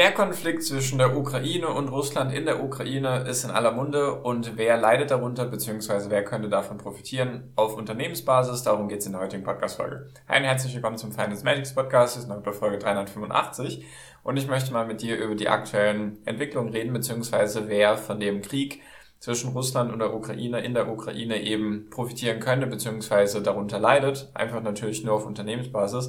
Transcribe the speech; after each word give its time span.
Der 0.00 0.12
Konflikt 0.12 0.62
zwischen 0.62 0.96
der 0.96 1.14
Ukraine 1.14 1.68
und 1.68 1.88
Russland 1.88 2.32
in 2.32 2.46
der 2.46 2.64
Ukraine 2.64 3.26
ist 3.28 3.44
in 3.44 3.50
aller 3.50 3.72
Munde 3.72 4.14
und 4.14 4.56
wer 4.56 4.78
leidet 4.78 5.10
darunter, 5.10 5.44
beziehungsweise 5.44 6.08
wer 6.08 6.24
könnte 6.24 6.48
davon 6.48 6.78
profitieren 6.78 7.52
auf 7.54 7.76
Unternehmensbasis, 7.76 8.62
darum 8.62 8.88
geht 8.88 9.00
es 9.00 9.06
in 9.06 9.12
der 9.12 9.20
heutigen 9.20 9.44
Podcast-Folge. 9.44 10.06
Und 10.26 10.44
herzlich 10.44 10.74
willkommen 10.74 10.96
zum 10.96 11.12
Finance 11.12 11.44
Magics 11.44 11.74
Podcast, 11.74 12.16
das 12.16 12.22
ist 12.22 12.30
noch 12.30 12.42
bei 12.42 12.52
Folge 12.52 12.78
385 12.78 13.84
und 14.22 14.38
ich 14.38 14.48
möchte 14.48 14.72
mal 14.72 14.86
mit 14.86 15.02
dir 15.02 15.18
über 15.18 15.34
die 15.34 15.50
aktuellen 15.50 16.16
Entwicklungen 16.24 16.72
reden, 16.72 16.94
beziehungsweise 16.94 17.68
wer 17.68 17.98
von 17.98 18.20
dem 18.20 18.40
Krieg 18.40 18.80
zwischen 19.18 19.52
Russland 19.52 19.92
und 19.92 19.98
der 19.98 20.14
Ukraine 20.14 20.60
in 20.60 20.72
der 20.72 20.90
Ukraine 20.90 21.42
eben 21.42 21.90
profitieren 21.90 22.40
könnte, 22.40 22.66
beziehungsweise 22.66 23.42
darunter 23.42 23.78
leidet, 23.78 24.30
einfach 24.32 24.62
natürlich 24.62 25.04
nur 25.04 25.16
auf 25.16 25.26
Unternehmensbasis. 25.26 26.08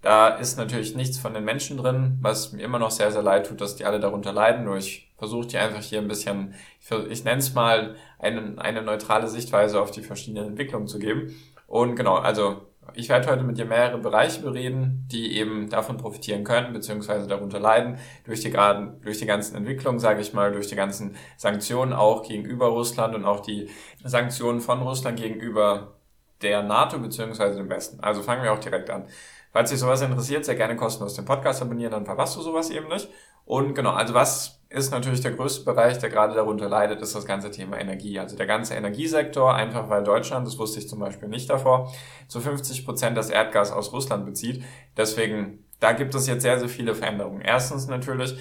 Da 0.00 0.28
ist 0.28 0.56
natürlich 0.58 0.94
nichts 0.94 1.18
von 1.18 1.34
den 1.34 1.44
Menschen 1.44 1.76
drin, 1.76 2.18
was 2.20 2.52
mir 2.52 2.62
immer 2.62 2.78
noch 2.78 2.92
sehr, 2.92 3.10
sehr 3.10 3.22
leid 3.22 3.48
tut, 3.48 3.60
dass 3.60 3.74
die 3.74 3.84
alle 3.84 3.98
darunter 3.98 4.32
leiden. 4.32 4.64
Nur 4.64 4.76
ich 4.76 5.12
versuche 5.18 5.48
dir 5.48 5.60
einfach 5.60 5.82
hier 5.82 5.98
ein 5.98 6.06
bisschen, 6.08 6.54
ich, 6.80 6.90
ich 7.10 7.24
nenne 7.24 7.40
es 7.40 7.54
mal, 7.54 7.96
eine, 8.18 8.54
eine 8.58 8.82
neutrale 8.82 9.28
Sichtweise 9.28 9.80
auf 9.80 9.90
die 9.90 10.02
verschiedenen 10.02 10.50
Entwicklungen 10.50 10.86
zu 10.86 11.00
geben. 11.00 11.34
Und 11.66 11.96
genau, 11.96 12.14
also 12.14 12.68
ich 12.94 13.08
werde 13.08 13.30
heute 13.30 13.42
mit 13.42 13.58
dir 13.58 13.64
mehrere 13.64 13.98
Bereiche 13.98 14.40
bereden, 14.40 15.06
die 15.10 15.36
eben 15.36 15.68
davon 15.68 15.96
profitieren 15.96 16.44
können, 16.44 16.72
beziehungsweise 16.72 17.26
darunter 17.26 17.60
leiden, 17.60 17.98
durch 18.24 18.40
die, 18.40 18.50
gerade, 18.50 18.98
durch 19.02 19.18
die 19.18 19.26
ganzen 19.26 19.56
Entwicklungen, 19.56 19.98
sage 19.98 20.20
ich 20.20 20.32
mal, 20.32 20.52
durch 20.52 20.68
die 20.68 20.76
ganzen 20.76 21.16
Sanktionen 21.36 21.92
auch 21.92 22.22
gegenüber 22.26 22.68
Russland 22.68 23.14
und 23.14 23.24
auch 23.24 23.40
die 23.40 23.68
Sanktionen 24.04 24.60
von 24.60 24.80
Russland 24.80 25.20
gegenüber 25.20 25.94
der 26.42 26.62
NATO 26.62 26.98
beziehungsweise 26.98 27.56
dem 27.56 27.68
Westen. 27.68 28.00
Also 28.00 28.22
fangen 28.22 28.42
wir 28.42 28.52
auch 28.52 28.60
direkt 28.60 28.90
an. 28.90 29.06
Falls 29.52 29.70
dich 29.70 29.78
sowas 29.78 30.02
interessiert, 30.02 30.44
sehr 30.44 30.54
gerne 30.54 30.76
kostenlos 30.76 31.14
den 31.14 31.24
Podcast 31.24 31.62
abonnieren, 31.62 31.92
dann 31.92 32.04
verpasst 32.04 32.36
du 32.36 32.42
sowas 32.42 32.70
eben 32.70 32.88
nicht. 32.88 33.08
Und 33.44 33.74
genau, 33.74 33.92
also 33.92 34.12
was 34.12 34.60
ist 34.68 34.90
natürlich 34.90 35.22
der 35.22 35.32
größte 35.32 35.64
Bereich, 35.64 35.98
der 35.98 36.10
gerade 36.10 36.34
darunter 36.34 36.68
leidet, 36.68 37.00
ist 37.00 37.14
das 37.14 37.24
ganze 37.24 37.50
Thema 37.50 37.80
Energie. 37.80 38.18
Also 38.18 38.36
der 38.36 38.46
ganze 38.46 38.74
Energiesektor, 38.74 39.54
einfach 39.54 39.88
weil 39.88 40.04
Deutschland, 40.04 40.46
das 40.46 40.58
wusste 40.58 40.80
ich 40.80 40.88
zum 40.88 40.98
Beispiel 40.98 41.28
nicht 41.28 41.48
davor, 41.48 41.90
zu 42.28 42.40
50 42.40 42.84
Prozent 42.84 43.16
das 43.16 43.30
Erdgas 43.30 43.72
aus 43.72 43.92
Russland 43.92 44.26
bezieht. 44.26 44.62
Deswegen, 44.96 45.64
da 45.80 45.92
gibt 45.92 46.14
es 46.14 46.26
jetzt 46.26 46.42
sehr, 46.42 46.58
sehr 46.58 46.68
viele 46.68 46.94
Veränderungen. 46.94 47.40
Erstens 47.40 47.86
natürlich, 47.86 48.36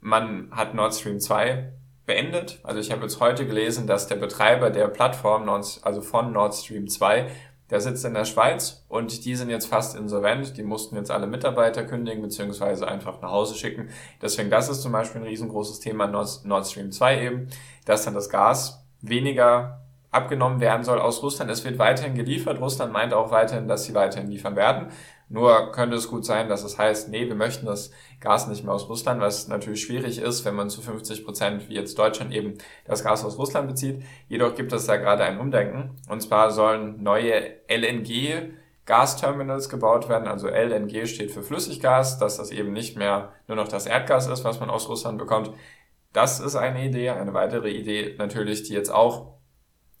man 0.00 0.50
hat 0.50 0.74
Nord 0.74 0.94
Stream 0.94 1.20
2 1.20 1.72
beendet. 2.04 2.60
Also 2.62 2.80
ich 2.80 2.92
habe 2.92 3.02
jetzt 3.02 3.20
heute 3.20 3.46
gelesen, 3.46 3.86
dass 3.86 4.08
der 4.08 4.16
Betreiber 4.16 4.68
der 4.68 4.88
Plattform, 4.88 5.48
also 5.48 6.02
von 6.02 6.32
Nord 6.32 6.54
Stream 6.54 6.88
2, 6.88 7.30
der 7.70 7.80
sitzt 7.80 8.04
in 8.04 8.14
der 8.14 8.24
Schweiz 8.24 8.84
und 8.88 9.24
die 9.24 9.36
sind 9.36 9.48
jetzt 9.50 9.66
fast 9.66 9.96
insolvent. 9.96 10.56
Die 10.56 10.62
mussten 10.62 10.96
jetzt 10.96 11.10
alle 11.10 11.26
Mitarbeiter 11.26 11.84
kündigen 11.84 12.22
beziehungsweise 12.22 12.86
einfach 12.86 13.20
nach 13.22 13.30
Hause 13.30 13.54
schicken. 13.54 13.90
Deswegen, 14.20 14.50
das 14.50 14.68
ist 14.68 14.82
zum 14.82 14.92
Beispiel 14.92 15.20
ein 15.20 15.26
riesengroßes 15.26 15.80
Thema 15.80 16.06
Nord, 16.06 16.44
Nord 16.44 16.66
Stream 16.66 16.90
2 16.90 17.22
eben, 17.22 17.48
dass 17.84 18.04
dann 18.04 18.14
das 18.14 18.28
Gas 18.28 18.84
weniger 19.00 19.80
abgenommen 20.10 20.60
werden 20.60 20.82
soll 20.82 20.98
aus 20.98 21.22
Russland. 21.22 21.50
Es 21.50 21.64
wird 21.64 21.78
weiterhin 21.78 22.14
geliefert. 22.14 22.60
Russland 22.60 22.92
meint 22.92 23.14
auch 23.14 23.30
weiterhin, 23.30 23.68
dass 23.68 23.84
sie 23.84 23.94
weiterhin 23.94 24.28
liefern 24.28 24.56
werden. 24.56 24.88
Nur 25.32 25.70
könnte 25.70 25.94
es 25.94 26.08
gut 26.08 26.24
sein, 26.24 26.48
dass 26.48 26.64
es 26.64 26.76
heißt, 26.76 27.08
nee, 27.08 27.28
wir 27.28 27.36
möchten 27.36 27.64
das 27.64 27.92
Gas 28.18 28.48
nicht 28.48 28.64
mehr 28.64 28.74
aus 28.74 28.88
Russland, 28.88 29.20
was 29.20 29.46
natürlich 29.46 29.80
schwierig 29.80 30.18
ist, 30.18 30.44
wenn 30.44 30.56
man 30.56 30.70
zu 30.70 30.82
50 30.82 31.24
Prozent, 31.24 31.68
wie 31.68 31.74
jetzt 31.74 31.96
Deutschland 31.96 32.34
eben, 32.34 32.58
das 32.84 33.04
Gas 33.04 33.24
aus 33.24 33.38
Russland 33.38 33.68
bezieht. 33.68 34.02
Jedoch 34.26 34.56
gibt 34.56 34.72
es 34.72 34.86
da 34.86 34.96
gerade 34.96 35.22
ein 35.22 35.38
Umdenken. 35.38 35.96
Und 36.08 36.20
zwar 36.20 36.50
sollen 36.50 37.00
neue 37.04 37.60
LNG 37.68 38.50
Gasterminals 38.86 39.68
gebaut 39.68 40.08
werden. 40.08 40.26
Also 40.26 40.48
LNG 40.48 41.06
steht 41.06 41.30
für 41.30 41.44
Flüssiggas, 41.44 42.18
dass 42.18 42.38
das 42.38 42.50
eben 42.50 42.72
nicht 42.72 42.96
mehr 42.96 43.32
nur 43.46 43.56
noch 43.56 43.68
das 43.68 43.86
Erdgas 43.86 44.26
ist, 44.26 44.42
was 44.42 44.58
man 44.58 44.68
aus 44.68 44.88
Russland 44.88 45.16
bekommt. 45.16 45.52
Das 46.12 46.40
ist 46.40 46.56
eine 46.56 46.84
Idee. 46.84 47.10
Eine 47.10 47.34
weitere 47.34 47.70
Idee 47.70 48.16
natürlich, 48.18 48.64
die 48.64 48.72
jetzt 48.72 48.90
auch 48.90 49.34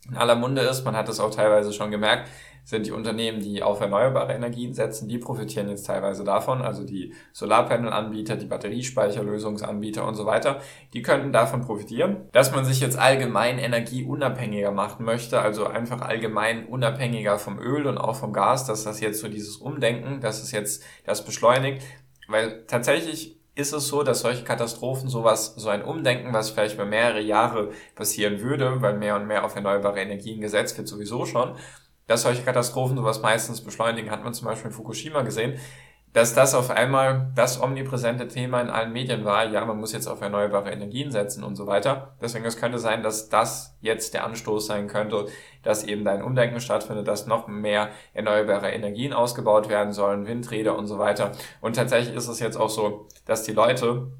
in 0.08 0.16
aller 0.16 0.34
Munde 0.34 0.62
ist. 0.62 0.84
Man 0.84 0.96
hat 0.96 1.08
es 1.08 1.20
auch 1.20 1.32
teilweise 1.32 1.72
schon 1.72 1.92
gemerkt 1.92 2.28
sind 2.64 2.86
die 2.86 2.92
Unternehmen, 2.92 3.40
die 3.40 3.62
auf 3.62 3.80
erneuerbare 3.80 4.32
Energien 4.32 4.74
setzen, 4.74 5.08
die 5.08 5.18
profitieren 5.18 5.68
jetzt 5.68 5.86
teilweise 5.86 6.24
davon, 6.24 6.62
also 6.62 6.84
die 6.84 7.14
Solarpanel-Anbieter, 7.32 8.36
die 8.36 8.46
Batteriespeicherlösungsanbieter 8.46 10.06
und 10.06 10.14
so 10.14 10.26
weiter, 10.26 10.60
die 10.92 11.02
könnten 11.02 11.32
davon 11.32 11.62
profitieren. 11.62 12.28
Dass 12.32 12.52
man 12.52 12.64
sich 12.64 12.80
jetzt 12.80 12.98
allgemein 12.98 13.58
energieunabhängiger 13.58 14.70
machen 14.70 15.04
möchte, 15.04 15.40
also 15.40 15.66
einfach 15.66 16.00
allgemein 16.00 16.66
unabhängiger 16.66 17.38
vom 17.38 17.58
Öl 17.58 17.86
und 17.86 17.98
auch 17.98 18.16
vom 18.16 18.32
Gas, 18.32 18.66
dass 18.66 18.84
das 18.84 19.00
jetzt 19.00 19.20
so 19.20 19.28
dieses 19.28 19.56
Umdenken, 19.56 20.20
dass 20.20 20.42
es 20.42 20.52
jetzt 20.52 20.84
das 21.04 21.24
beschleunigt, 21.24 21.82
weil 22.28 22.64
tatsächlich 22.66 23.40
ist 23.54 23.72
es 23.72 23.88
so, 23.88 24.02
dass 24.02 24.20
solche 24.20 24.44
Katastrophen 24.44 25.08
sowas, 25.08 25.54
so 25.56 25.68
ein 25.68 25.82
Umdenken, 25.82 26.32
was 26.32 26.50
vielleicht 26.50 26.74
über 26.74 26.86
mehrere 26.86 27.20
Jahre 27.20 27.70
passieren 27.94 28.40
würde, 28.40 28.80
weil 28.80 28.96
mehr 28.96 29.16
und 29.16 29.26
mehr 29.26 29.44
auf 29.44 29.54
erneuerbare 29.54 30.00
Energien 30.00 30.40
gesetzt 30.40 30.78
wird 30.78 30.88
sowieso 30.88 31.26
schon, 31.26 31.56
dass 32.10 32.22
solche 32.22 32.42
Katastrophen 32.42 32.96
sowas 32.96 33.22
meistens 33.22 33.60
beschleunigen, 33.60 34.10
hat 34.10 34.24
man 34.24 34.34
zum 34.34 34.48
Beispiel 34.48 34.70
in 34.70 34.76
Fukushima 34.76 35.22
gesehen, 35.22 35.60
dass 36.12 36.34
das 36.34 36.56
auf 36.56 36.70
einmal 36.70 37.30
das 37.36 37.62
omnipräsente 37.62 38.26
Thema 38.26 38.60
in 38.60 38.68
allen 38.68 38.92
Medien 38.92 39.24
war, 39.24 39.48
ja, 39.48 39.64
man 39.64 39.78
muss 39.78 39.92
jetzt 39.92 40.08
auf 40.08 40.20
erneuerbare 40.20 40.72
Energien 40.72 41.12
setzen 41.12 41.44
und 41.44 41.54
so 41.54 41.68
weiter. 41.68 42.16
Deswegen 42.20 42.44
es 42.44 42.56
könnte 42.56 42.80
sein, 42.80 43.04
dass 43.04 43.28
das 43.28 43.76
jetzt 43.80 44.12
der 44.12 44.24
Anstoß 44.24 44.66
sein 44.66 44.88
könnte, 44.88 45.26
dass 45.62 45.84
eben 45.84 46.04
da 46.04 46.10
ein 46.10 46.24
Umdenken 46.24 46.58
stattfindet, 46.58 47.06
dass 47.06 47.28
noch 47.28 47.46
mehr 47.46 47.90
erneuerbare 48.12 48.72
Energien 48.72 49.12
ausgebaut 49.12 49.68
werden 49.68 49.92
sollen, 49.92 50.26
Windräder 50.26 50.76
und 50.76 50.88
so 50.88 50.98
weiter. 50.98 51.30
Und 51.60 51.76
tatsächlich 51.76 52.16
ist 52.16 52.26
es 52.26 52.40
jetzt 52.40 52.56
auch 52.56 52.70
so, 52.70 53.06
dass 53.24 53.44
die 53.44 53.52
Leute 53.52 54.10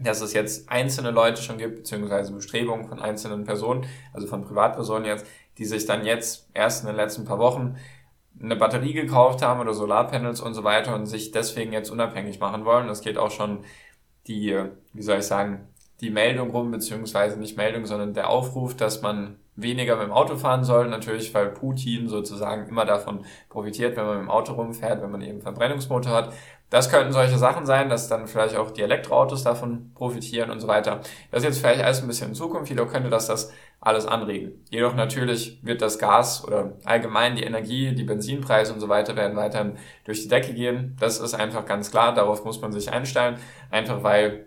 dass 0.00 0.20
es 0.20 0.32
jetzt 0.32 0.70
einzelne 0.70 1.10
Leute 1.10 1.42
schon 1.42 1.58
gibt, 1.58 1.76
beziehungsweise 1.76 2.32
Bestrebungen 2.32 2.86
von 2.88 3.00
einzelnen 3.00 3.44
Personen, 3.44 3.86
also 4.12 4.26
von 4.26 4.42
Privatpersonen 4.42 5.04
jetzt, 5.04 5.26
die 5.60 5.66
sich 5.66 5.84
dann 5.84 6.06
jetzt 6.06 6.48
erst 6.54 6.82
in 6.82 6.86
den 6.88 6.96
letzten 6.96 7.26
paar 7.26 7.38
Wochen 7.38 7.76
eine 8.42 8.56
Batterie 8.56 8.94
gekauft 8.94 9.42
haben 9.42 9.60
oder 9.60 9.74
Solarpanels 9.74 10.40
und 10.40 10.54
so 10.54 10.64
weiter 10.64 10.94
und 10.94 11.04
sich 11.04 11.32
deswegen 11.32 11.72
jetzt 11.72 11.90
unabhängig 11.90 12.40
machen 12.40 12.64
wollen. 12.64 12.88
Das 12.88 13.02
geht 13.02 13.18
auch 13.18 13.30
schon 13.30 13.58
die, 14.26 14.58
wie 14.94 15.02
soll 15.02 15.18
ich 15.18 15.26
sagen, 15.26 15.68
die 16.00 16.08
Meldung 16.08 16.50
rum, 16.50 16.70
beziehungsweise 16.70 17.38
nicht 17.38 17.58
Meldung, 17.58 17.84
sondern 17.84 18.14
der 18.14 18.30
Aufruf, 18.30 18.74
dass 18.74 19.02
man 19.02 19.36
weniger 19.54 19.96
mit 19.96 20.06
dem 20.06 20.12
Auto 20.12 20.36
fahren 20.36 20.64
soll. 20.64 20.88
Natürlich, 20.88 21.34
weil 21.34 21.50
Putin 21.50 22.08
sozusagen 22.08 22.66
immer 22.66 22.86
davon 22.86 23.26
profitiert, 23.50 23.98
wenn 23.98 24.06
man 24.06 24.16
mit 24.16 24.26
dem 24.26 24.30
Auto 24.30 24.54
rumfährt, 24.54 25.02
wenn 25.02 25.10
man 25.10 25.20
eben 25.20 25.42
Verbrennungsmotor 25.42 26.12
hat. 26.12 26.32
Das 26.70 26.88
könnten 26.88 27.12
solche 27.12 27.36
Sachen 27.36 27.66
sein, 27.66 27.90
dass 27.90 28.08
dann 28.08 28.28
vielleicht 28.28 28.56
auch 28.56 28.70
die 28.70 28.82
Elektroautos 28.82 29.42
davon 29.42 29.92
profitieren 29.94 30.50
und 30.50 30.60
so 30.60 30.68
weiter. 30.68 31.00
Das 31.30 31.42
ist 31.42 31.44
jetzt 31.44 31.58
vielleicht 31.58 31.82
alles 31.82 32.00
ein 32.00 32.06
bisschen 32.06 32.28
in 32.28 32.34
Zukunft, 32.34 32.70
jedoch 32.70 32.90
könnte 32.90 33.10
das 33.10 33.26
das 33.26 33.52
alles 33.80 34.06
anregen. 34.06 34.64
Jedoch 34.70 34.94
natürlich 34.94 35.58
wird 35.64 35.80
das 35.80 35.98
Gas 35.98 36.44
oder 36.46 36.74
allgemein 36.84 37.36
die 37.36 37.44
Energie, 37.44 37.94
die 37.94 38.04
Benzinpreise 38.04 38.74
und 38.74 38.80
so 38.80 38.88
weiter 38.88 39.16
werden 39.16 39.36
weiterhin 39.36 39.78
durch 40.04 40.22
die 40.22 40.28
Decke 40.28 40.52
gehen. 40.52 40.96
Das 41.00 41.18
ist 41.18 41.34
einfach 41.34 41.64
ganz 41.64 41.90
klar, 41.90 42.14
darauf 42.14 42.44
muss 42.44 42.60
man 42.60 42.72
sich 42.72 42.92
einstellen, 42.92 43.38
einfach 43.70 44.02
weil 44.02 44.46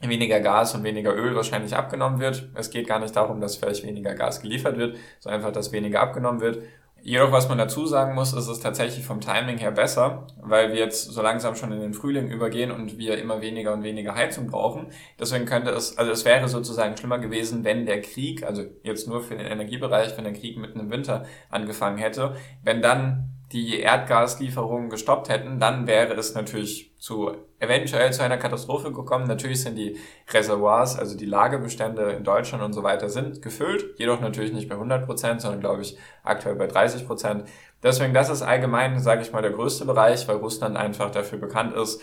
weniger 0.00 0.40
Gas 0.40 0.74
und 0.74 0.84
weniger 0.84 1.14
Öl 1.14 1.34
wahrscheinlich 1.34 1.74
abgenommen 1.74 2.20
wird. 2.20 2.50
Es 2.54 2.70
geht 2.70 2.86
gar 2.86 3.00
nicht 3.00 3.16
darum, 3.16 3.40
dass 3.40 3.56
vielleicht 3.56 3.84
weniger 3.84 4.14
Gas 4.14 4.40
geliefert 4.40 4.76
wird, 4.76 4.96
sondern 5.18 5.40
einfach, 5.40 5.52
dass 5.52 5.72
weniger 5.72 6.00
abgenommen 6.00 6.40
wird. 6.40 6.62
Jedoch, 7.02 7.32
was 7.32 7.48
man 7.48 7.58
dazu 7.58 7.86
sagen 7.86 8.14
muss, 8.14 8.32
ist 8.32 8.48
es 8.48 8.60
tatsächlich 8.60 9.04
vom 9.04 9.20
Timing 9.20 9.58
her 9.58 9.70
besser, 9.70 10.26
weil 10.40 10.72
wir 10.72 10.78
jetzt 10.78 11.10
so 11.12 11.22
langsam 11.22 11.54
schon 11.54 11.72
in 11.72 11.80
den 11.80 11.94
Frühling 11.94 12.28
übergehen 12.28 12.70
und 12.70 12.98
wir 12.98 13.18
immer 13.18 13.40
weniger 13.40 13.72
und 13.72 13.82
weniger 13.82 14.14
Heizung 14.14 14.48
brauchen. 14.48 14.88
Deswegen 15.18 15.46
könnte 15.46 15.70
es, 15.70 15.96
also 15.96 16.10
es 16.10 16.24
wäre 16.24 16.48
sozusagen 16.48 16.96
schlimmer 16.96 17.18
gewesen, 17.18 17.64
wenn 17.64 17.86
der 17.86 18.02
Krieg, 18.02 18.42
also 18.42 18.64
jetzt 18.82 19.08
nur 19.08 19.22
für 19.22 19.36
den 19.36 19.46
Energiebereich, 19.46 20.16
wenn 20.16 20.24
der 20.24 20.32
Krieg 20.32 20.58
mitten 20.58 20.80
im 20.80 20.90
Winter 20.90 21.24
angefangen 21.50 21.98
hätte, 21.98 22.34
wenn 22.62 22.82
dann 22.82 23.37
die 23.52 23.80
Erdgaslieferungen 23.80 24.90
gestoppt 24.90 25.30
hätten, 25.30 25.58
dann 25.58 25.86
wäre 25.86 26.12
es 26.14 26.34
natürlich 26.34 26.92
zu 26.98 27.34
eventuell 27.60 28.12
zu 28.12 28.22
einer 28.22 28.36
Katastrophe 28.36 28.92
gekommen. 28.92 29.26
Natürlich 29.26 29.62
sind 29.62 29.76
die 29.76 29.96
Reservoirs, 30.30 30.98
also 30.98 31.16
die 31.16 31.24
Lagebestände 31.24 32.10
in 32.12 32.24
Deutschland 32.24 32.62
und 32.62 32.74
so 32.74 32.82
weiter, 32.82 33.08
sind 33.08 33.40
gefüllt, 33.40 33.98
jedoch 33.98 34.20
natürlich 34.20 34.52
nicht 34.52 34.68
bei 34.68 34.74
100 34.74 35.06
Prozent, 35.06 35.40
sondern 35.40 35.60
glaube 35.60 35.82
ich 35.82 35.96
aktuell 36.24 36.56
bei 36.56 36.66
30 36.66 37.06
Prozent. 37.06 37.48
Deswegen, 37.82 38.12
das 38.12 38.28
ist 38.28 38.42
allgemein, 38.42 38.98
sage 39.00 39.22
ich 39.22 39.32
mal, 39.32 39.42
der 39.42 39.52
größte 39.52 39.86
Bereich, 39.86 40.28
weil 40.28 40.36
Russland 40.36 40.76
einfach 40.76 41.10
dafür 41.10 41.38
bekannt 41.38 41.74
ist, 41.74 42.02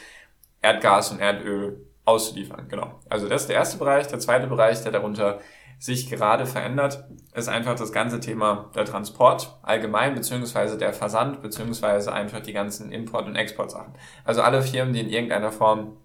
Erdgas 0.62 1.12
und 1.12 1.20
Erdöl 1.20 1.86
auszuliefern. 2.06 2.68
Genau. 2.70 3.00
Also 3.10 3.28
das 3.28 3.42
ist 3.42 3.50
der 3.50 3.58
erste 3.58 3.78
Bereich. 3.78 4.08
Der 4.08 4.20
zweite 4.20 4.48
Bereich, 4.48 4.82
der 4.82 4.92
darunter 4.92 5.40
sich 5.80 6.10
gerade 6.10 6.46
verändert, 6.46 7.06
ist 7.34 7.50
einfach 7.50 7.76
das 7.76 7.92
ganze 7.92 8.20
Thema 8.20 8.72
der 8.76 8.86
Transport 8.86 9.58
allgemein, 9.62 10.16
beziehungsweise 10.16 10.78
der 10.78 10.94
Versand, 10.94 11.42
beziehungsweise 11.42 12.14
einfach 12.14 12.40
die 12.40 12.54
ganzen 12.54 12.92
Import- 12.92 13.28
und 13.28 13.36
Exportsachen. 13.36 13.94
Also 14.24 14.42
alle 14.42 14.62
Firmen, 14.62 14.94
die 14.94 15.02
in 15.02 15.10
irgendeiner 15.10 15.52
Form 15.52 15.98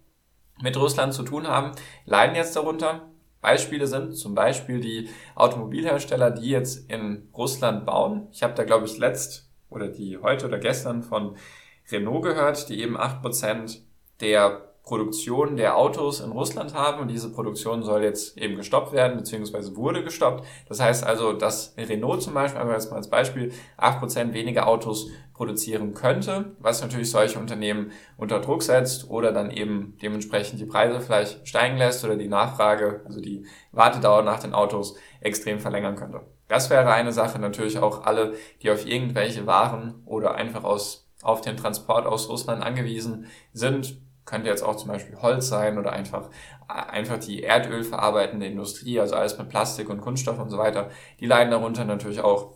mit 0.60 0.76
Russland 0.76 1.14
zu 1.14 1.22
tun 1.22 1.46
haben, 1.46 1.72
leiden 2.04 2.36
jetzt 2.36 2.56
darunter. 2.56 3.08
Beispiele 3.40 3.86
sind 3.86 4.14
zum 4.14 4.34
Beispiel 4.34 4.80
die 4.80 5.08
Automobilhersteller, 5.34 6.30
die 6.30 6.50
jetzt 6.50 6.90
in 6.90 7.28
Russland 7.34 7.86
bauen. 7.86 8.28
Ich 8.32 8.42
habe 8.42 8.54
da, 8.54 8.64
glaube 8.64 8.84
ich, 8.84 8.98
letzt 8.98 9.50
oder 9.70 9.88
die 9.88 10.18
heute 10.18 10.46
oder 10.46 10.58
gestern 10.58 11.02
von 11.02 11.36
Renault 11.90 12.22
gehört, 12.22 12.68
die 12.68 12.82
eben 12.82 12.98
acht 12.98 13.22
Prozent 13.22 13.82
der 14.20 14.69
Produktion 14.82 15.56
der 15.56 15.76
Autos 15.76 16.20
in 16.20 16.32
Russland 16.32 16.74
haben 16.74 17.00
und 17.00 17.08
diese 17.08 17.30
Produktion 17.30 17.82
soll 17.82 18.02
jetzt 18.02 18.36
eben 18.36 18.56
gestoppt 18.56 18.92
werden, 18.92 19.16
beziehungsweise 19.16 19.76
wurde 19.76 20.02
gestoppt. 20.02 20.44
Das 20.68 20.80
heißt 20.80 21.04
also, 21.04 21.32
dass 21.32 21.74
Renault 21.76 22.22
zum 22.22 22.34
Beispiel, 22.34 22.60
aber 22.60 22.72
jetzt 22.72 22.90
mal 22.90 22.96
als 22.96 23.10
Beispiel, 23.10 23.52
acht 23.76 24.00
Prozent 24.00 24.34
weniger 24.34 24.66
Autos 24.66 25.10
produzieren 25.34 25.94
könnte, 25.94 26.56
was 26.58 26.82
natürlich 26.82 27.10
solche 27.10 27.38
Unternehmen 27.38 27.92
unter 28.16 28.40
Druck 28.40 28.62
setzt 28.62 29.08
oder 29.08 29.32
dann 29.32 29.50
eben 29.50 29.96
dementsprechend 30.02 30.60
die 30.60 30.66
Preise 30.66 31.00
vielleicht 31.00 31.46
steigen 31.48 31.78
lässt 31.78 32.04
oder 32.04 32.16
die 32.16 32.28
Nachfrage, 32.28 33.02
also 33.06 33.20
die 33.20 33.46
Wartedauer 33.72 34.22
nach 34.22 34.40
den 34.40 34.54
Autos 34.54 34.96
extrem 35.20 35.60
verlängern 35.60 35.96
könnte. 35.96 36.22
Das 36.48 36.68
wäre 36.68 36.92
eine 36.92 37.12
Sache, 37.12 37.38
natürlich 37.38 37.78
auch 37.78 38.04
alle, 38.04 38.34
die 38.62 38.70
auf 38.70 38.84
irgendwelche 38.86 39.46
Waren 39.46 40.02
oder 40.04 40.34
einfach 40.34 40.64
aus, 40.64 41.08
auf 41.22 41.40
den 41.42 41.56
Transport 41.56 42.06
aus 42.06 42.28
Russland 42.28 42.62
angewiesen 42.62 43.26
sind, 43.52 43.96
könnte 44.30 44.48
jetzt 44.48 44.62
auch 44.62 44.76
zum 44.76 44.88
Beispiel 44.88 45.20
Holz 45.20 45.48
sein 45.48 45.76
oder 45.76 45.92
einfach, 45.92 46.30
einfach 46.68 47.18
die 47.18 47.42
Erdöl 47.42 47.82
verarbeitende 47.82 48.46
Industrie, 48.46 49.00
also 49.00 49.16
alles 49.16 49.36
mit 49.36 49.48
Plastik 49.48 49.90
und 49.90 50.00
Kunststoff 50.00 50.38
und 50.38 50.50
so 50.50 50.56
weiter, 50.56 50.88
die 51.18 51.26
leiden 51.26 51.50
darunter 51.50 51.84
natürlich 51.84 52.20
auch. 52.20 52.54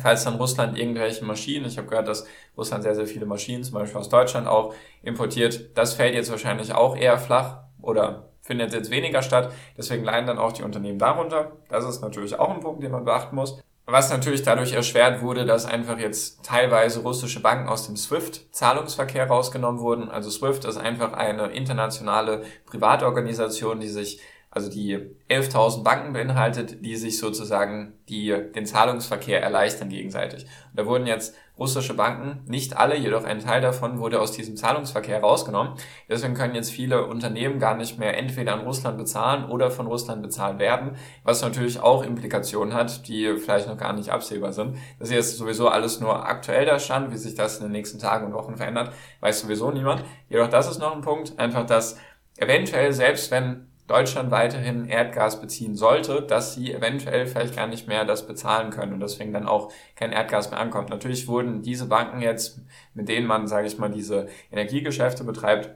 Falls 0.00 0.24
dann 0.24 0.36
Russland 0.36 0.78
irgendwelche 0.78 1.24
Maschinen, 1.24 1.66
ich 1.66 1.76
habe 1.76 1.88
gehört, 1.88 2.08
dass 2.08 2.26
Russland 2.56 2.82
sehr, 2.82 2.94
sehr 2.94 3.06
viele 3.06 3.26
Maschinen, 3.26 3.64
zum 3.64 3.74
Beispiel 3.74 4.00
aus 4.00 4.08
Deutschland 4.08 4.46
auch, 4.46 4.74
importiert, 5.02 5.76
das 5.76 5.94
fällt 5.94 6.14
jetzt 6.14 6.30
wahrscheinlich 6.30 6.74
auch 6.74 6.96
eher 6.96 7.18
flach 7.18 7.64
oder 7.80 8.30
findet 8.40 8.72
jetzt 8.72 8.90
weniger 8.90 9.22
statt. 9.22 9.52
Deswegen 9.76 10.04
leiden 10.04 10.26
dann 10.26 10.38
auch 10.38 10.52
die 10.52 10.62
Unternehmen 10.62 10.98
darunter. 10.98 11.52
Das 11.68 11.84
ist 11.84 12.00
natürlich 12.00 12.38
auch 12.38 12.50
ein 12.50 12.60
Punkt, 12.60 12.82
den 12.82 12.90
man 12.90 13.04
beachten 13.04 13.36
muss. 13.36 13.62
Was 13.84 14.10
natürlich 14.10 14.42
dadurch 14.42 14.72
erschwert 14.72 15.22
wurde, 15.22 15.44
dass 15.44 15.66
einfach 15.66 15.98
jetzt 15.98 16.44
teilweise 16.44 17.00
russische 17.00 17.40
Banken 17.40 17.68
aus 17.68 17.86
dem 17.86 17.96
SWIFT-Zahlungsverkehr 17.96 19.26
rausgenommen 19.26 19.80
wurden. 19.80 20.08
Also 20.08 20.30
SWIFT 20.30 20.64
ist 20.66 20.76
einfach 20.76 21.12
eine 21.12 21.48
internationale 21.48 22.44
Privatorganisation, 22.66 23.80
die 23.80 23.88
sich 23.88 24.20
also 24.54 24.70
die 24.70 24.98
11.000 25.30 25.82
Banken 25.82 26.12
beinhaltet, 26.12 26.84
die 26.84 26.96
sich 26.96 27.18
sozusagen 27.18 27.94
die, 28.10 28.36
den 28.54 28.66
Zahlungsverkehr 28.66 29.42
erleichtern 29.42 29.88
gegenseitig. 29.88 30.42
Und 30.42 30.78
da 30.78 30.84
wurden 30.84 31.06
jetzt 31.06 31.34
russische 31.58 31.94
Banken, 31.94 32.44
nicht 32.46 32.76
alle, 32.76 32.94
jedoch 32.96 33.24
ein 33.24 33.38
Teil 33.38 33.62
davon 33.62 33.98
wurde 33.98 34.20
aus 34.20 34.32
diesem 34.32 34.56
Zahlungsverkehr 34.56 35.20
rausgenommen. 35.20 35.72
Deswegen 36.06 36.34
können 36.34 36.54
jetzt 36.54 36.70
viele 36.70 37.06
Unternehmen 37.06 37.60
gar 37.60 37.74
nicht 37.74 37.98
mehr 37.98 38.18
entweder 38.18 38.52
an 38.52 38.60
Russland 38.60 38.98
bezahlen 38.98 39.46
oder 39.46 39.70
von 39.70 39.86
Russland 39.86 40.22
bezahlt 40.22 40.58
werden, 40.58 40.96
was 41.24 41.40
natürlich 41.40 41.80
auch 41.80 42.04
Implikationen 42.04 42.74
hat, 42.74 43.08
die 43.08 43.38
vielleicht 43.38 43.68
noch 43.68 43.78
gar 43.78 43.94
nicht 43.94 44.10
absehbar 44.10 44.52
sind. 44.52 44.76
Das 44.98 45.08
ist 45.08 45.14
jetzt 45.14 45.38
sowieso 45.38 45.68
alles 45.68 45.98
nur 45.98 46.26
aktuell 46.26 46.66
der 46.66 46.78
Stand, 46.78 47.10
wie 47.10 47.16
sich 47.16 47.34
das 47.34 47.56
in 47.56 47.64
den 47.64 47.72
nächsten 47.72 47.98
Tagen 47.98 48.26
und 48.26 48.34
Wochen 48.34 48.56
verändert, 48.56 48.92
weiß 49.20 49.40
sowieso 49.40 49.70
niemand. 49.70 50.04
Jedoch 50.28 50.48
das 50.48 50.70
ist 50.70 50.78
noch 50.78 50.94
ein 50.94 51.00
Punkt, 51.00 51.38
einfach 51.38 51.64
dass 51.64 51.96
eventuell 52.36 52.92
selbst 52.92 53.30
wenn 53.30 53.71
Deutschland 53.86 54.30
weiterhin 54.30 54.88
Erdgas 54.88 55.40
beziehen 55.40 55.74
sollte, 55.74 56.22
dass 56.22 56.54
sie 56.54 56.72
eventuell 56.72 57.26
vielleicht 57.26 57.56
gar 57.56 57.66
nicht 57.66 57.88
mehr 57.88 58.04
das 58.04 58.26
bezahlen 58.26 58.70
können 58.70 58.94
und 58.94 59.00
deswegen 59.00 59.32
dann 59.32 59.46
auch 59.46 59.72
kein 59.96 60.12
Erdgas 60.12 60.50
mehr 60.50 60.60
ankommt. 60.60 60.90
Natürlich 60.90 61.26
wurden 61.28 61.62
diese 61.62 61.86
Banken 61.86 62.22
jetzt, 62.22 62.60
mit 62.94 63.08
denen 63.08 63.26
man, 63.26 63.48
sage 63.48 63.66
ich 63.66 63.78
mal, 63.78 63.90
diese 63.90 64.28
Energiegeschäfte 64.50 65.24
betreibt, 65.24 65.70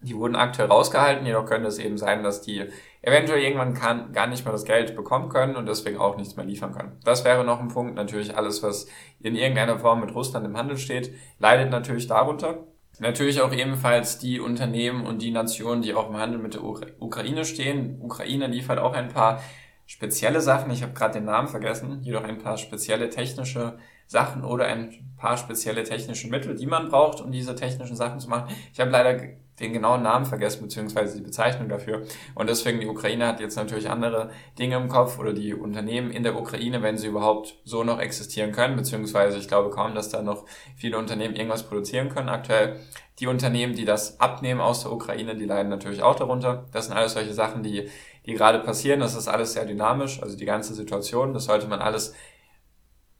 die 0.00 0.16
wurden 0.16 0.36
aktuell 0.36 0.68
rausgehalten, 0.68 1.26
jedoch 1.26 1.44
könnte 1.44 1.68
es 1.68 1.78
eben 1.78 1.98
sein, 1.98 2.22
dass 2.22 2.40
die 2.40 2.64
eventuell 3.02 3.40
irgendwann 3.40 3.74
kann, 3.74 4.12
gar 4.12 4.28
nicht 4.28 4.44
mehr 4.44 4.52
das 4.52 4.64
Geld 4.64 4.94
bekommen 4.94 5.28
können 5.28 5.56
und 5.56 5.66
deswegen 5.66 5.98
auch 5.98 6.16
nichts 6.16 6.36
mehr 6.36 6.46
liefern 6.46 6.72
können. 6.72 6.98
Das 7.04 7.24
wäre 7.24 7.44
noch 7.44 7.60
ein 7.60 7.68
Punkt. 7.68 7.96
Natürlich 7.96 8.36
alles, 8.36 8.62
was 8.62 8.86
in 9.20 9.34
irgendeiner 9.34 9.78
Form 9.78 10.00
mit 10.00 10.14
Russland 10.14 10.46
im 10.46 10.56
Handel 10.56 10.76
steht, 10.76 11.12
leidet 11.40 11.70
natürlich 11.70 12.06
darunter. 12.06 12.64
Natürlich 13.00 13.40
auch 13.40 13.52
ebenfalls 13.52 14.18
die 14.18 14.40
Unternehmen 14.40 15.06
und 15.06 15.22
die 15.22 15.30
Nationen, 15.30 15.82
die 15.82 15.94
auch 15.94 16.08
im 16.08 16.16
Handel 16.16 16.40
mit 16.40 16.54
der 16.54 16.64
Ukraine 16.64 17.44
stehen. 17.44 18.00
Ukraine 18.02 18.48
liefert 18.48 18.78
auch 18.80 18.92
ein 18.92 19.08
paar 19.08 19.40
spezielle 19.88 20.42
Sachen. 20.42 20.70
Ich 20.70 20.82
habe 20.82 20.92
gerade 20.92 21.14
den 21.14 21.24
Namen 21.24 21.48
vergessen. 21.48 22.00
Jedoch 22.02 22.22
ein 22.22 22.38
paar 22.38 22.58
spezielle 22.58 23.08
technische 23.08 23.78
Sachen 24.06 24.44
oder 24.44 24.66
ein 24.66 24.94
paar 25.16 25.36
spezielle 25.38 25.82
technische 25.82 26.28
Mittel, 26.28 26.54
die 26.54 26.66
man 26.66 26.88
braucht, 26.88 27.20
um 27.22 27.32
diese 27.32 27.56
technischen 27.56 27.96
Sachen 27.96 28.20
zu 28.20 28.28
machen. 28.28 28.54
Ich 28.72 28.78
habe 28.80 28.90
leider 28.90 29.18
den 29.58 29.72
genauen 29.72 30.02
Namen 30.02 30.26
vergessen, 30.26 30.62
beziehungsweise 30.62 31.16
die 31.16 31.24
Bezeichnung 31.24 31.68
dafür. 31.68 32.02
Und 32.34 32.48
deswegen, 32.48 32.80
die 32.80 32.86
Ukraine 32.86 33.26
hat 33.26 33.40
jetzt 33.40 33.56
natürlich 33.56 33.88
andere 33.88 34.30
Dinge 34.58 34.76
im 34.76 34.88
Kopf 34.88 35.18
oder 35.18 35.32
die 35.32 35.54
Unternehmen 35.54 36.10
in 36.10 36.22
der 36.22 36.38
Ukraine, 36.38 36.82
wenn 36.82 36.98
sie 36.98 37.08
überhaupt 37.08 37.56
so 37.64 37.82
noch 37.82 37.98
existieren 37.98 38.52
können, 38.52 38.76
beziehungsweise 38.76 39.38
ich 39.38 39.48
glaube 39.48 39.70
kaum, 39.70 39.94
dass 39.94 40.10
da 40.10 40.22
noch 40.22 40.44
viele 40.76 40.98
Unternehmen 40.98 41.34
irgendwas 41.34 41.64
produzieren 41.64 42.10
können 42.10 42.28
aktuell. 42.28 42.78
Die 43.18 43.26
Unternehmen, 43.26 43.74
die 43.74 43.84
das 43.84 44.20
abnehmen 44.20 44.60
aus 44.60 44.82
der 44.82 44.92
Ukraine, 44.92 45.34
die 45.34 45.46
leiden 45.46 45.70
natürlich 45.70 46.02
auch 46.02 46.14
darunter. 46.14 46.66
Das 46.70 46.86
sind 46.86 46.96
alles 46.96 47.14
solche 47.14 47.34
Sachen, 47.34 47.64
die, 47.64 47.88
die 48.28 48.34
gerade 48.34 48.60
passieren. 48.60 49.00
Das 49.00 49.14
ist 49.14 49.26
alles 49.26 49.54
sehr 49.54 49.64
dynamisch, 49.64 50.22
also 50.22 50.36
die 50.36 50.44
ganze 50.44 50.74
Situation. 50.74 51.32
Das 51.32 51.46
sollte 51.46 51.66
man 51.66 51.80
alles 51.80 52.14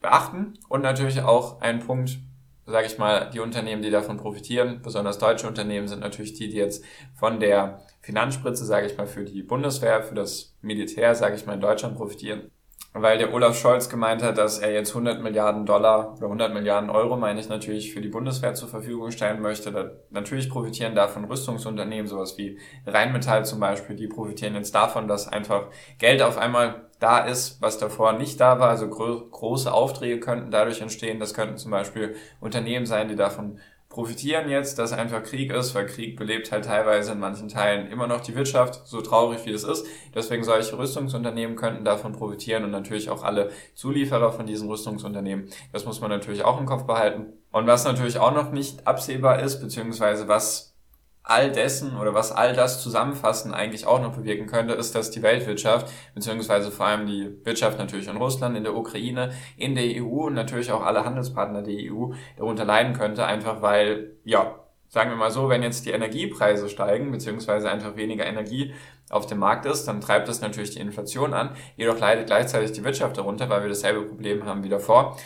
beachten. 0.01 0.59
Und 0.69 0.83
natürlich 0.83 1.23
auch 1.23 1.61
ein 1.63 1.81
Punkt, 1.81 2.19
sage 2.67 2.87
ich 2.87 2.99
mal, 2.99 3.31
die 3.31 3.41
Unternehmen, 3.41 3.83
die 3.83 3.91
davon 3.91 4.19
profitieren, 4.19 4.83
besonders 4.83 5.19
deutsche 5.19 5.49
Unternehmen, 5.49 5.89
sind 5.89 6.01
natürlich 6.01 6.35
die, 6.35 6.51
die 6.51 6.59
jetzt 6.59 6.85
von 7.15 7.41
der 7.41 7.81
Finanzspritze, 8.03 8.67
sage 8.67 8.87
ich 8.87 8.99
mal, 8.99 9.07
für 9.07 9.25
die 9.25 9.43
Bundeswehr, 9.43 10.03
für 10.03 10.15
das 10.15 10.55
Militär, 10.61 11.15
sage 11.15 11.37
ich 11.37 11.47
mal, 11.47 11.55
in 11.55 11.63
Deutschland 11.63 11.97
profitieren 11.97 12.51
weil 12.93 13.19
der 13.19 13.33
Olaf 13.33 13.59
Scholz 13.59 13.89
gemeint 13.89 14.23
hat, 14.23 14.39
dass 14.39 14.59
er 14.59 14.73
jetzt 14.73 14.91
100 14.91 15.23
Milliarden 15.23 15.67
Dollar 15.67 16.15
oder 16.17 16.27
100 16.27 16.53
Milliarden 16.55 16.91
Euro, 16.91 17.17
meine 17.17 17.41
ich 17.41 17.49
natürlich, 17.49 17.93
für 17.93 18.01
die 18.01 18.09
Bundeswehr 18.09 18.55
zur 18.55 18.69
Verfügung 18.69 19.11
stellen 19.11 19.41
möchte. 19.41 19.71
Da, 19.71 19.91
natürlich 20.11 20.49
profitieren 20.49 20.95
davon 20.95 21.25
Rüstungsunternehmen, 21.25 22.07
sowas 22.07 22.39
wie 22.39 22.59
Rheinmetall 22.87 23.45
zum 23.45 23.61
Beispiel, 23.61 23.97
die 23.97 24.09
profitieren 24.09 24.55
jetzt 24.55 24.75
davon, 24.75 25.07
dass 25.07 25.29
einfach 25.29 25.67
Geld 25.99 26.23
auf 26.23 26.39
einmal 26.39 26.89
da 26.99 27.21
ist, 27.21 27.63
was 27.63 27.79
davor 27.79 28.15
nicht 28.15 28.41
da 28.41 28.59
war. 28.59 28.71
Also 28.71 28.89
gro 28.89 29.29
große 29.31 29.73
Aufträge 29.73 30.19
könnten 30.19 30.51
dadurch 30.51 30.81
entstehen. 30.81 31.21
Das 31.21 31.35
könnten 31.35 31.57
zum 31.57 31.71
Beispiel 31.71 32.17
Unternehmen 32.41 32.87
sein, 32.87 33.09
die 33.09 33.17
davon 33.17 33.59
profitieren 33.89 34.51
jetzt, 34.51 34.79
dass 34.79 34.93
einfach 34.93 35.23
Krieg 35.23 35.53
ist, 35.53 35.75
weil 35.75 35.87
Krieg 35.87 36.17
belebt 36.17 36.53
halt 36.53 36.67
teilweise 36.67 37.13
in 37.13 37.21
manchen 37.21 37.49
Teilen 37.49 37.91
immer 37.91 38.07
noch 38.07 38.21
die 38.21 38.35
Wirtschaft, 38.35 38.87
so 38.87 39.01
traurig 39.01 39.47
wie 39.47 39.53
es 39.53 39.65
ist. 39.65 39.87
Deswegen 40.15 40.45
solche 40.45 40.77
Rüstungsunternehmen 40.77 41.57
könnten 41.57 41.85
davon 41.85 42.13
profitieren 42.13 42.65
und 42.65 42.71
natürlich 42.71 43.09
auch 43.09 43.23
alle 43.23 43.51
Zulieferer 43.75 44.33
von 44.33 44.47
diesen 44.47 44.69
Rüstungsunternehmen. 44.69 45.49
Das 45.73 45.87
muss 45.87 46.01
man 46.01 46.11
natürlich 46.11 46.45
auch 46.45 46.61
im 46.61 46.67
Kopf 46.67 46.85
behalten. 46.85 47.33
Und 47.51 47.67
was 47.67 47.85
natürlich 47.85 48.19
auch 48.19 48.35
noch 48.35 48.53
nicht 48.53 48.87
absehbar 48.87 49.41
ist, 49.41 49.61
beziehungsweise 49.61 50.29
was 50.29 50.68
all 51.29 51.53
dessen 51.53 51.97
oder 51.97 52.15
was 52.15 52.33
all 52.33 52.55
das 52.55 52.83
zusammenfassen 52.83 53.53
eigentlich 53.53 53.87
auch 53.87 54.01
noch 54.01 54.17
bewirken 54.17 54.47
könnte, 54.47 54.75
ist, 54.75 54.95
dass 54.95 55.11
die 55.11 55.23
Weltwirtschaft, 55.23 55.93
beziehungsweise 56.15 56.71
vor 56.71 56.87
allem 56.87 57.07
die 57.07 57.45
Wirtschaft 57.45 57.79
natürlich 57.79 58.09
in 58.09 58.17
Russland, 58.17 58.57
in 58.57 58.65
der 58.65 58.75
Ukraine, 58.75 59.33
in 59.57 59.75
der 59.75 59.85
EU 60.03 60.27
und 60.27 60.35
natürlich 60.35 60.73
auch 60.73 60.83
alle 60.83 61.05
Handelspartner 61.05 61.63
der 61.63 61.93
EU 61.93 62.13
darunter 62.39 62.65
leiden 62.65 62.95
könnte, 62.95 63.27
einfach 63.27 63.61
weil, 63.61 64.17
ja, 64.25 64.59
sagen 64.89 65.11
wir 65.11 65.17
mal 65.17 65.31
so, 65.31 65.51
wenn 65.51 65.63
jetzt 65.63 65.85
die 65.85 65.91
Energiepreise 65.91 66.71
steigen, 66.71 67.11
beziehungsweise 67.11 67.71
einfach 67.71 67.95
weniger 67.97 68.25
Energie 68.25 68.73
auf 69.11 69.27
dem 69.27 69.39
Markt 69.39 69.67
ist, 69.67 69.85
dann 69.85 70.01
treibt 70.01 70.29
das 70.29 70.41
natürlich 70.41 70.71
die 70.71 70.81
Inflation 70.81 71.35
an. 71.35 71.51
Jedoch 71.77 71.99
leidet 71.99 72.27
gleichzeitig 72.27 72.73
die 72.73 72.85
Wirtschaft 72.85 73.19
darunter, 73.19 73.51
weil 73.51 73.61
wir 73.61 73.69
dasselbe 73.69 74.03
Problem 74.03 74.47
haben 74.47 74.65
wie 74.65 74.71
davor 74.71 75.19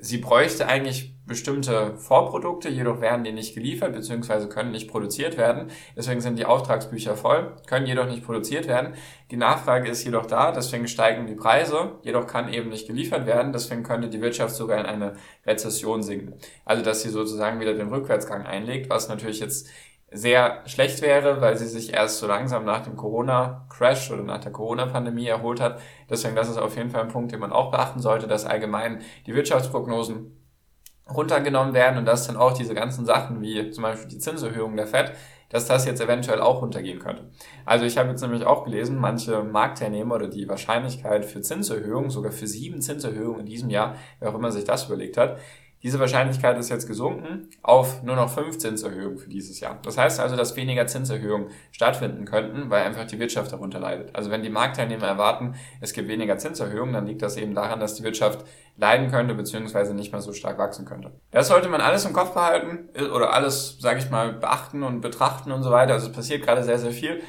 sie 0.00 0.18
bräuchte 0.18 0.66
eigentlich 0.66 1.11
bestimmte 1.26 1.96
Vorprodukte, 1.98 2.68
jedoch 2.68 3.00
werden 3.00 3.24
die 3.24 3.32
nicht 3.32 3.54
geliefert 3.54 3.92
bzw. 3.92 4.48
können 4.48 4.72
nicht 4.72 4.90
produziert 4.90 5.36
werden. 5.36 5.70
Deswegen 5.96 6.20
sind 6.20 6.38
die 6.38 6.46
Auftragsbücher 6.46 7.16
voll, 7.16 7.56
können 7.66 7.86
jedoch 7.86 8.06
nicht 8.06 8.24
produziert 8.24 8.66
werden. 8.66 8.94
Die 9.30 9.36
Nachfrage 9.36 9.88
ist 9.88 10.04
jedoch 10.04 10.26
da, 10.26 10.50
deswegen 10.50 10.88
steigen 10.88 11.26
die 11.26 11.34
Preise, 11.34 11.92
jedoch 12.02 12.26
kann 12.26 12.52
eben 12.52 12.70
nicht 12.70 12.88
geliefert 12.88 13.26
werden, 13.26 13.52
deswegen 13.52 13.84
könnte 13.84 14.08
die 14.08 14.20
Wirtschaft 14.20 14.54
sogar 14.54 14.78
in 14.78 14.86
eine 14.86 15.14
Rezession 15.46 16.02
sinken. 16.02 16.34
Also 16.64 16.82
dass 16.82 17.02
sie 17.02 17.10
sozusagen 17.10 17.60
wieder 17.60 17.74
den 17.74 17.88
Rückwärtsgang 17.88 18.44
einlegt, 18.44 18.90
was 18.90 19.08
natürlich 19.08 19.40
jetzt 19.40 19.68
sehr 20.14 20.62
schlecht 20.66 21.00
wäre, 21.02 21.40
weil 21.40 21.56
sie 21.56 21.66
sich 21.66 21.94
erst 21.94 22.18
so 22.18 22.26
langsam 22.26 22.64
nach 22.64 22.82
dem 22.82 22.96
Corona-Crash 22.96 24.10
oder 24.10 24.22
nach 24.22 24.40
der 24.40 24.52
Corona-Pandemie 24.52 25.26
erholt 25.26 25.60
hat. 25.60 25.80
Deswegen, 26.10 26.36
das 26.36 26.50
ist 26.50 26.58
auf 26.58 26.76
jeden 26.76 26.90
Fall 26.90 27.02
ein 27.02 27.08
Punkt, 27.08 27.32
den 27.32 27.40
man 27.40 27.52
auch 27.52 27.70
beachten 27.70 28.00
sollte, 28.00 28.26
dass 28.26 28.44
allgemein 28.44 29.00
die 29.26 29.34
Wirtschaftsprognosen 29.34 30.41
runtergenommen 31.08 31.74
werden 31.74 31.98
und 31.98 32.04
dass 32.04 32.26
dann 32.26 32.36
auch 32.36 32.52
diese 32.52 32.74
ganzen 32.74 33.06
Sachen 33.06 33.40
wie 33.40 33.70
zum 33.70 33.82
Beispiel 33.82 34.08
die 34.08 34.18
Zinserhöhung 34.18 34.76
der 34.76 34.86
FED 34.86 35.12
dass 35.52 35.66
das 35.66 35.84
jetzt 35.84 36.00
eventuell 36.00 36.40
auch 36.40 36.62
runtergehen 36.62 36.98
könnte. 36.98 37.30
Also 37.66 37.84
ich 37.84 37.98
habe 37.98 38.08
jetzt 38.08 38.22
nämlich 38.22 38.44
auch 38.44 38.64
gelesen, 38.64 38.98
manche 38.98 39.44
Marktteilnehmer 39.44 40.14
oder 40.16 40.28
die 40.28 40.48
Wahrscheinlichkeit 40.48 41.26
für 41.26 41.42
Zinserhöhungen, 41.42 42.10
sogar 42.10 42.32
für 42.32 42.46
sieben 42.46 42.80
Zinserhöhungen 42.80 43.40
in 43.40 43.46
diesem 43.46 43.70
Jahr, 43.70 43.96
wer 44.18 44.30
auch 44.30 44.34
immer 44.34 44.50
sich 44.50 44.64
das 44.64 44.86
überlegt 44.86 45.18
hat, 45.18 45.38
diese 45.82 45.98
Wahrscheinlichkeit 45.98 46.58
ist 46.58 46.68
jetzt 46.68 46.86
gesunken 46.86 47.48
auf 47.62 48.02
nur 48.02 48.14
noch 48.14 48.30
fünf 48.30 48.58
Zinserhöhungen 48.58 49.18
für 49.18 49.28
dieses 49.28 49.58
Jahr. 49.60 49.78
Das 49.82 49.98
heißt 49.98 50.20
also, 50.20 50.36
dass 50.36 50.54
weniger 50.54 50.86
Zinserhöhungen 50.86 51.48
stattfinden 51.72 52.24
könnten, 52.24 52.70
weil 52.70 52.84
einfach 52.84 53.04
die 53.06 53.18
Wirtschaft 53.18 53.52
darunter 53.52 53.80
leidet. 53.80 54.14
Also 54.14 54.30
wenn 54.30 54.42
die 54.42 54.50
Marktteilnehmer 54.50 55.06
erwarten, 55.06 55.54
es 55.80 55.92
gibt 55.92 56.08
weniger 56.08 56.38
Zinserhöhungen, 56.38 56.94
dann 56.94 57.06
liegt 57.06 57.22
das 57.22 57.36
eben 57.36 57.54
daran, 57.54 57.80
dass 57.80 57.94
die 57.94 58.04
Wirtschaft 58.04 58.44
leiden 58.76 59.10
könnte 59.10 59.34
beziehungsweise 59.34 59.92
nicht 59.92 60.12
mehr 60.12 60.22
so 60.22 60.32
stark 60.32 60.58
wachsen 60.58 60.84
könnte. 60.84 61.10
Das 61.30 61.48
sollte 61.48 61.68
man 61.68 61.80
alles 61.80 62.04
im 62.04 62.12
Kopf 62.12 62.32
behalten 62.32 62.88
oder 63.14 63.32
alles, 63.32 63.78
sage 63.80 63.98
ich 63.98 64.10
mal, 64.10 64.32
beachten 64.32 64.82
und 64.82 65.00
betrachten 65.00 65.50
und 65.50 65.62
so 65.62 65.70
weiter. 65.70 65.94
Also 65.94 66.06
es 66.08 66.12
passiert 66.12 66.42
gerade 66.42 66.62
sehr, 66.62 66.78
sehr 66.78 66.92
viel 66.92 67.20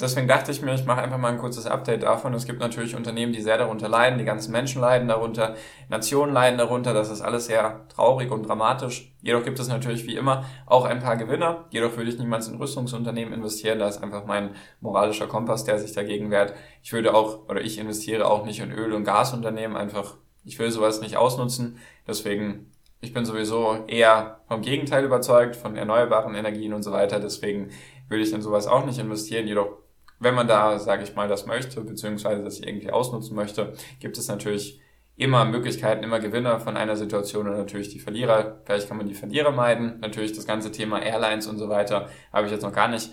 deswegen 0.00 0.28
dachte 0.28 0.50
ich 0.50 0.62
mir, 0.62 0.74
ich 0.74 0.84
mache 0.84 1.02
einfach 1.02 1.18
mal 1.18 1.32
ein 1.32 1.38
kurzes 1.38 1.66
Update 1.66 2.02
davon. 2.02 2.34
Es 2.34 2.46
gibt 2.46 2.60
natürlich 2.60 2.96
Unternehmen, 2.96 3.32
die 3.32 3.40
sehr 3.42 3.58
darunter 3.58 3.88
leiden, 3.88 4.18
die 4.18 4.24
ganzen 4.24 4.52
Menschen 4.52 4.80
leiden 4.80 5.08
darunter, 5.08 5.54
Nationen 5.88 6.32
leiden 6.32 6.58
darunter, 6.58 6.94
das 6.94 7.10
ist 7.10 7.20
alles 7.20 7.46
sehr 7.46 7.86
traurig 7.88 8.30
und 8.30 8.48
dramatisch. 8.48 9.12
Jedoch 9.22 9.42
gibt 9.42 9.58
es 9.58 9.68
natürlich 9.68 10.06
wie 10.06 10.16
immer 10.16 10.44
auch 10.66 10.84
ein 10.84 11.00
paar 11.00 11.16
Gewinner. 11.16 11.66
Jedoch 11.70 11.96
würde 11.96 12.10
ich 12.10 12.18
niemals 12.18 12.48
in 12.48 12.56
Rüstungsunternehmen 12.56 13.34
investieren, 13.34 13.78
da 13.78 13.88
ist 13.88 14.02
einfach 14.02 14.24
mein 14.26 14.54
moralischer 14.80 15.26
Kompass, 15.26 15.64
der 15.64 15.78
sich 15.78 15.92
dagegen 15.92 16.30
wehrt. 16.30 16.54
Ich 16.82 16.92
würde 16.92 17.14
auch, 17.14 17.48
oder 17.48 17.60
ich 17.60 17.78
investiere 17.78 18.26
auch 18.26 18.44
nicht 18.44 18.60
in 18.60 18.72
Öl- 18.72 18.92
und 18.92 19.04
Gasunternehmen, 19.04 19.76
einfach, 19.76 20.16
ich 20.44 20.58
will 20.58 20.70
sowas 20.70 21.00
nicht 21.00 21.16
ausnutzen. 21.16 21.78
Deswegen 22.06 22.70
ich 23.02 23.14
bin 23.14 23.24
sowieso 23.24 23.84
eher 23.86 24.40
vom 24.46 24.60
Gegenteil 24.60 25.04
überzeugt, 25.04 25.56
von 25.56 25.76
erneuerbaren 25.76 26.34
Energien 26.34 26.74
und 26.74 26.82
so 26.82 26.92
weiter. 26.92 27.18
Deswegen 27.18 27.70
würde 28.08 28.22
ich 28.22 28.32
in 28.32 28.42
sowas 28.42 28.66
auch 28.66 28.84
nicht 28.84 28.98
investieren. 28.98 29.46
Jedoch 29.46 29.78
wenn 30.20 30.34
man 30.34 30.46
da, 30.46 30.78
sage 30.78 31.02
ich 31.02 31.14
mal, 31.16 31.28
das 31.28 31.46
möchte, 31.46 31.80
beziehungsweise 31.80 32.44
das 32.44 32.60
irgendwie 32.60 32.90
ausnutzen 32.90 33.34
möchte, 33.34 33.72
gibt 33.98 34.18
es 34.18 34.28
natürlich 34.28 34.80
immer 35.16 35.44
Möglichkeiten, 35.44 36.04
immer 36.04 36.20
Gewinner 36.20 36.60
von 36.60 36.76
einer 36.76 36.96
Situation 36.96 37.48
und 37.48 37.56
natürlich 37.56 37.88
die 37.88 37.98
Verlierer. 37.98 38.60
Vielleicht 38.64 38.88
kann 38.88 38.96
man 38.96 39.08
die 39.08 39.14
Verlierer 39.14 39.50
meiden. 39.50 40.00
Natürlich 40.00 40.32
das 40.32 40.46
ganze 40.46 40.72
Thema 40.72 41.02
Airlines 41.02 41.46
und 41.46 41.58
so 41.58 41.68
weiter 41.68 42.08
habe 42.32 42.46
ich 42.46 42.52
jetzt 42.52 42.62
noch 42.62 42.72
gar 42.72 42.88
nicht 42.88 43.12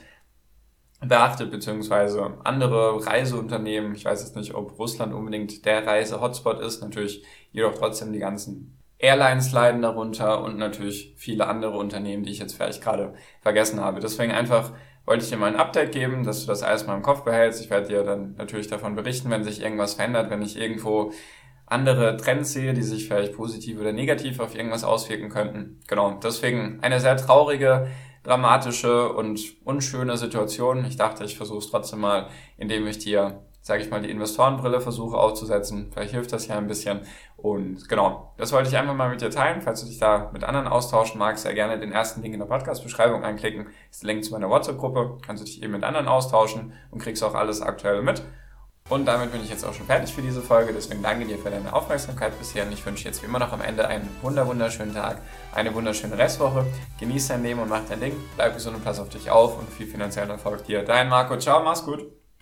beachtet, 1.05 1.51
beziehungsweise 1.51 2.37
andere 2.43 3.05
Reiseunternehmen. 3.05 3.93
Ich 3.93 4.05
weiß 4.05 4.21
jetzt 4.21 4.35
nicht, 4.35 4.53
ob 4.53 4.79
Russland 4.79 5.13
unbedingt 5.13 5.65
der 5.65 5.85
Reise-Hotspot 5.85 6.59
ist. 6.59 6.81
Natürlich 6.81 7.23
jedoch 7.51 7.75
trotzdem 7.75 8.13
die 8.13 8.19
ganzen 8.19 8.77
Airlines 8.99 9.51
leiden 9.51 9.81
darunter 9.81 10.41
und 10.43 10.57
natürlich 10.57 11.13
viele 11.17 11.47
andere 11.47 11.77
Unternehmen, 11.77 12.23
die 12.23 12.31
ich 12.31 12.39
jetzt 12.39 12.55
vielleicht 12.55 12.81
gerade 12.81 13.13
vergessen 13.41 13.79
habe. 13.79 13.99
Deswegen 13.99 14.31
einfach 14.31 14.71
wollte 15.07 15.23
ich 15.23 15.29
dir 15.29 15.37
mal 15.37 15.47
ein 15.47 15.55
Update 15.55 15.93
geben, 15.93 16.23
dass 16.23 16.41
du 16.41 16.47
das 16.47 16.61
alles 16.61 16.85
mal 16.85 16.95
im 16.95 17.01
Kopf 17.01 17.23
behältst. 17.23 17.61
Ich 17.61 17.69
werde 17.69 17.87
dir 17.87 18.03
dann 18.03 18.35
natürlich 18.35 18.67
davon 18.67 18.93
berichten, 18.93 19.29
wenn 19.29 19.43
sich 19.43 19.61
irgendwas 19.61 19.93
verändert, 19.93 20.29
wenn 20.29 20.41
ich 20.41 20.57
irgendwo 20.57 21.13
andere 21.65 22.17
Trends 22.17 22.51
sehe, 22.53 22.73
die 22.73 22.83
sich 22.83 23.07
vielleicht 23.07 23.33
positiv 23.33 23.79
oder 23.79 23.93
negativ 23.93 24.39
auf 24.41 24.53
irgendwas 24.53 24.83
auswirken 24.83 25.29
könnten. 25.29 25.79
Genau, 25.87 26.19
deswegen 26.21 26.79
eine 26.81 26.99
sehr 26.99 27.15
traurige, 27.15 27.87
dramatische 28.23 29.13
und 29.13 29.39
unschöne 29.63 30.17
Situation. 30.17 30.83
Ich 30.85 30.97
dachte, 30.97 31.23
ich 31.23 31.37
versuche 31.37 31.59
es 31.59 31.69
trotzdem 31.69 31.99
mal, 31.99 32.27
indem 32.57 32.85
ich 32.85 32.99
dir 32.99 33.46
sage 33.67 33.83
ich 33.83 33.91
mal, 33.91 34.01
die 34.01 34.09
Investorenbrille 34.09 34.79
versuche 34.79 35.17
aufzusetzen. 35.17 35.91
Vielleicht 35.91 36.13
hilft 36.13 36.31
das 36.31 36.47
ja 36.47 36.57
ein 36.57 36.67
bisschen. 36.67 37.01
Und 37.35 37.89
genau, 37.89 38.33
das 38.37 38.53
wollte 38.53 38.69
ich 38.69 38.77
einfach 38.77 38.95
mal 38.95 39.09
mit 39.09 39.19
dir 39.19 39.29
teilen. 39.29 39.61
Falls 39.61 39.81
du 39.81 39.87
dich 39.87 39.99
da 39.99 40.31
mit 40.31 40.45
anderen 40.45 40.67
austauschen 40.67 41.19
magst, 41.19 41.43
sehr 41.43 41.53
gerne 41.53 41.77
den 41.77 41.91
ersten 41.91 42.21
Link 42.21 42.33
in 42.33 42.39
der 42.39 42.47
Podcast-Beschreibung 42.47 43.25
anklicken. 43.25 43.67
Ist 43.91 44.03
der 44.03 44.07
Link 44.07 44.23
zu 44.23 44.31
meiner 44.31 44.49
WhatsApp-Gruppe. 44.49 45.17
Kannst 45.21 45.43
du 45.43 45.45
dich 45.45 45.61
eben 45.61 45.73
mit 45.73 45.83
anderen 45.83 46.07
austauschen 46.07 46.71
und 46.91 47.01
kriegst 47.01 47.21
auch 47.25 47.35
alles 47.35 47.61
Aktuelle 47.61 48.01
mit. 48.01 48.23
Und 48.89 49.05
damit 49.05 49.33
bin 49.33 49.43
ich 49.43 49.49
jetzt 49.49 49.65
auch 49.65 49.73
schon 49.73 49.85
fertig 49.85 50.13
für 50.13 50.21
diese 50.21 50.41
Folge. 50.41 50.71
Deswegen 50.71 51.03
danke 51.03 51.25
dir 51.25 51.37
für 51.37 51.49
deine 51.49 51.73
Aufmerksamkeit 51.73 52.39
bisher. 52.39 52.65
Und 52.65 52.71
ich 52.71 52.85
wünsche 52.85 53.03
jetzt 53.03 53.21
wie 53.21 53.25
immer 53.25 53.39
noch 53.39 53.51
am 53.51 53.59
Ende 53.59 53.85
einen 53.85 54.09
wunder 54.21 54.47
wunderschönen 54.47 54.93
Tag, 54.93 55.17
eine 55.53 55.75
wunderschöne 55.75 56.17
Restwoche. 56.17 56.65
Genieß 57.01 57.27
dein 57.27 57.43
Leben 57.43 57.59
und 57.59 57.67
mach 57.67 57.81
dein 57.89 57.99
Ding. 57.99 58.13
Bleib 58.37 58.53
gesund 58.53 58.77
und 58.77 58.85
pass 58.85 59.01
auf 59.01 59.09
dich 59.09 59.29
auf 59.29 59.59
und 59.59 59.69
viel 59.69 59.87
finanziellen 59.87 60.29
Erfolg 60.29 60.63
dir. 60.63 60.83
Dein 60.83 61.09
Marco. 61.09 61.37
Ciao, 61.37 61.61
mach's 61.61 61.83
gut. 61.83 62.16